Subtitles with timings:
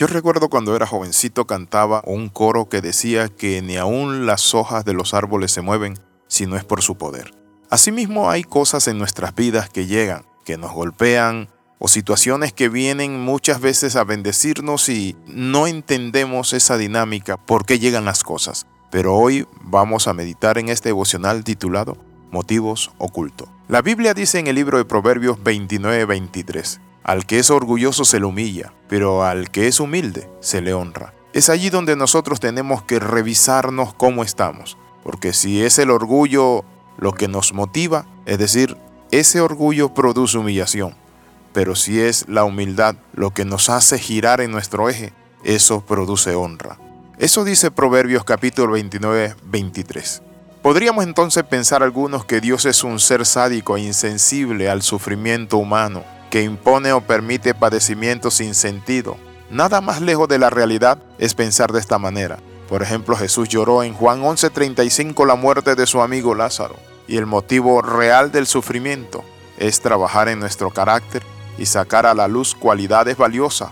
[0.00, 4.84] Yo recuerdo cuando era jovencito cantaba un coro que decía que ni aun las hojas
[4.86, 7.34] de los árboles se mueven si no es por su poder.
[7.68, 13.20] Asimismo hay cosas en nuestras vidas que llegan, que nos golpean, o situaciones que vienen
[13.20, 18.66] muchas veces a bendecirnos y no entendemos esa dinámica, por qué llegan las cosas.
[18.90, 21.96] Pero hoy vamos a meditar en este devocional titulado
[22.30, 23.48] Motivos ocultos.
[23.68, 28.26] La Biblia dice en el libro de Proverbios 29-23, al que es orgulloso se le
[28.26, 31.14] humilla, pero al que es humilde se le honra.
[31.32, 36.64] Es allí donde nosotros tenemos que revisarnos cómo estamos, porque si es el orgullo
[36.98, 38.76] lo que nos motiva, es decir,
[39.10, 40.94] ese orgullo produce humillación,
[41.52, 45.12] pero si es la humildad lo que nos hace girar en nuestro eje,
[45.44, 46.78] eso produce honra.
[47.18, 50.22] Eso dice Proverbios capítulo 29, 23.
[50.62, 56.04] Podríamos entonces pensar algunos que Dios es un ser sádico e insensible al sufrimiento humano,
[56.28, 59.16] que impone o permite padecimientos sin sentido.
[59.48, 62.40] Nada más lejos de la realidad es pensar de esta manera.
[62.68, 66.76] Por ejemplo, Jesús lloró en Juan 11:35 la muerte de su amigo Lázaro,
[67.08, 69.24] y el motivo real del sufrimiento
[69.56, 71.22] es trabajar en nuestro carácter
[71.56, 73.70] y sacar a la luz cualidades valiosas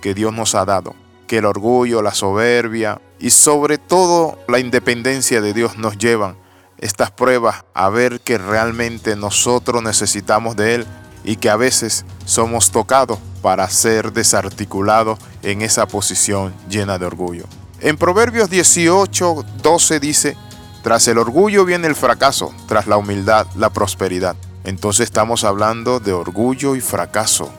[0.00, 0.94] que Dios nos ha dado,
[1.26, 6.36] que el orgullo, la soberbia y sobre todo la independencia de Dios nos llevan
[6.78, 10.86] estas pruebas a ver que realmente nosotros necesitamos de Él
[11.22, 17.44] y que a veces somos tocados para ser desarticulados en esa posición llena de orgullo.
[17.80, 20.36] En Proverbios 18, 12 dice,
[20.82, 24.34] tras el orgullo viene el fracaso, tras la humildad la prosperidad.
[24.64, 27.52] Entonces estamos hablando de orgullo y fracaso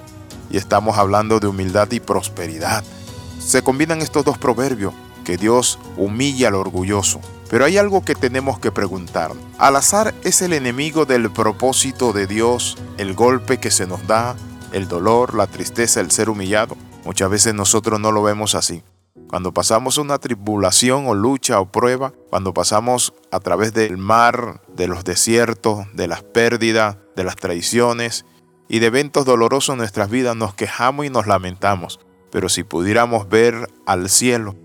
[0.49, 2.83] y estamos hablando de humildad y prosperidad.
[3.39, 7.21] Se combinan estos dos proverbios, que Dios humilla al orgulloso
[7.53, 9.29] pero hay algo que tenemos que preguntar.
[9.59, 14.35] ¿Al azar es el enemigo del propósito de Dios el golpe que se nos da,
[14.71, 16.75] el dolor, la tristeza, el ser humillado?
[17.05, 18.81] Muchas veces nosotros no lo vemos así.
[19.27, 24.87] Cuando pasamos una tribulación o lucha o prueba, cuando pasamos a través del mar, de
[24.87, 28.25] los desiertos, de las pérdidas, de las traiciones
[28.67, 31.99] y de eventos dolorosos en nuestras vidas, nos quejamos y nos lamentamos.
[32.31, 34.55] Pero si pudiéramos ver al cielo,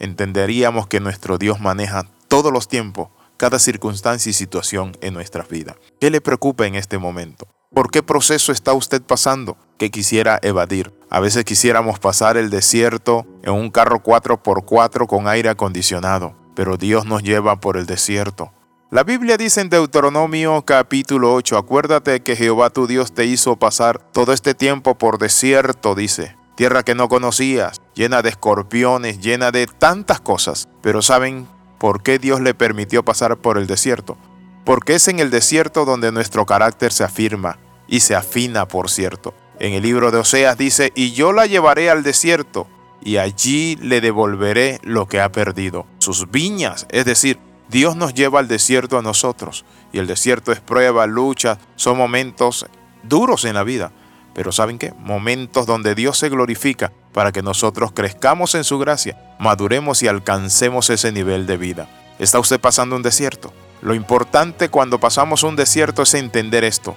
[0.00, 5.76] entenderíamos que nuestro Dios maneja todos los tiempos, cada circunstancia y situación en nuestras vidas.
[6.00, 7.46] ¿Qué le preocupa en este momento?
[7.72, 10.92] ¿Por qué proceso está usted pasando que quisiera evadir?
[11.08, 17.06] A veces quisiéramos pasar el desierto en un carro 4x4 con aire acondicionado, pero Dios
[17.06, 18.52] nos lleva por el desierto.
[18.90, 24.00] La Biblia dice en Deuteronomio capítulo 8, acuérdate que Jehová tu Dios te hizo pasar
[24.00, 29.66] todo este tiempo por desierto, dice, tierra que no conocías, llena de escorpiones, llena de
[29.66, 30.68] tantas cosas.
[30.82, 31.48] Pero ¿saben
[31.78, 34.18] por qué Dios le permitió pasar por el desierto.
[34.66, 37.56] Porque es en el desierto donde nuestro carácter se afirma
[37.88, 39.32] y se afina, por cierto.
[39.58, 42.66] En el libro de Oseas dice, y yo la llevaré al desierto,
[43.02, 46.86] y allí le devolveré lo que ha perdido, sus viñas.
[46.90, 47.38] Es decir,
[47.70, 52.66] Dios nos lleva al desierto a nosotros, y el desierto es prueba, lucha, son momentos
[53.02, 53.92] duros en la vida.
[54.34, 54.92] Pero ¿saben qué?
[54.98, 60.90] Momentos donde Dios se glorifica para que nosotros crezcamos en su gracia, maduremos y alcancemos
[60.90, 61.88] ese nivel de vida.
[62.18, 63.52] ¿Está usted pasando un desierto?
[63.82, 66.94] Lo importante cuando pasamos un desierto es entender esto,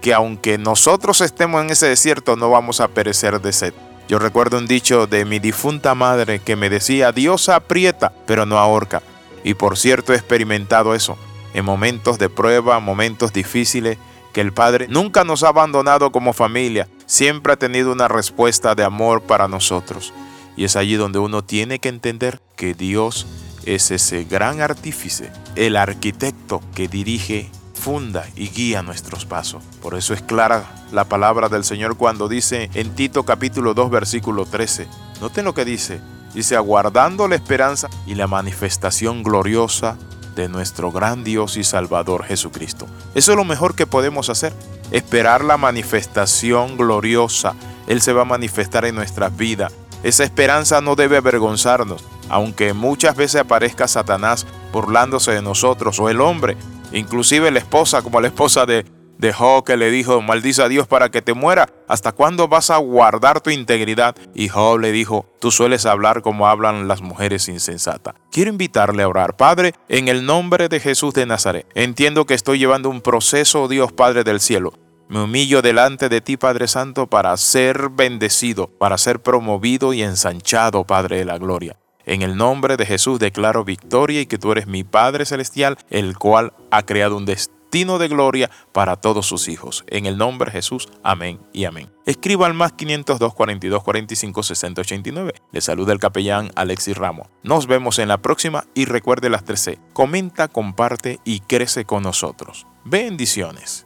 [0.00, 3.74] que aunque nosotros estemos en ese desierto no vamos a perecer de sed.
[4.08, 8.58] Yo recuerdo un dicho de mi difunta madre que me decía, Dios aprieta, pero no
[8.58, 9.02] ahorca.
[9.42, 11.18] Y por cierto he experimentado eso.
[11.54, 13.98] En momentos de prueba, momentos difíciles,
[14.36, 18.84] que el Padre nunca nos ha abandonado como familia, siempre ha tenido una respuesta de
[18.84, 20.12] amor para nosotros.
[20.58, 23.26] Y es allí donde uno tiene que entender que Dios
[23.64, 29.62] es ese gran artífice, el arquitecto que dirige, funda y guía nuestros pasos.
[29.80, 34.44] Por eso es clara la palabra del Señor cuando dice en Tito capítulo 2 versículo
[34.44, 34.86] 13.
[35.22, 35.98] Noten lo que dice.
[36.34, 39.96] Dice, aguardando la esperanza y la manifestación gloriosa
[40.36, 42.86] de nuestro gran Dios y Salvador Jesucristo.
[43.16, 44.52] Eso es lo mejor que podemos hacer,
[44.92, 47.54] esperar la manifestación gloriosa.
[47.88, 49.72] Él se va a manifestar en nuestras vidas.
[50.04, 56.20] Esa esperanza no debe avergonzarnos, aunque muchas veces aparezca Satanás burlándose de nosotros o el
[56.20, 56.56] hombre,
[56.92, 58.84] inclusive la esposa como la esposa de
[59.18, 61.68] Dejó que le dijo, maldice a Dios para que te muera.
[61.88, 64.14] ¿Hasta cuándo vas a guardar tu integridad?
[64.34, 68.14] Y Job le dijo, tú sueles hablar como hablan las mujeres insensatas.
[68.30, 69.36] Quiero invitarle a orar.
[69.36, 73.92] Padre, en el nombre de Jesús de Nazaret, entiendo que estoy llevando un proceso, Dios
[73.92, 74.74] Padre del cielo.
[75.08, 80.84] Me humillo delante de ti, Padre Santo, para ser bendecido, para ser promovido y ensanchado,
[80.84, 81.76] Padre de la Gloria.
[82.04, 86.18] En el nombre de Jesús declaro victoria y que tú eres mi Padre Celestial, el
[86.18, 89.84] cual ha creado un destino destino de gloria para todos sus hijos.
[89.88, 91.92] En el nombre de Jesús, amén y amén.
[92.06, 95.34] Escriba al más 502 42 45 60 89.
[95.52, 97.28] Le saluda el capellán Alexis Ramos.
[97.42, 99.78] Nos vemos en la próxima y recuerde las 13.
[99.92, 102.66] Comenta, comparte y crece con nosotros.
[102.86, 103.85] Bendiciones.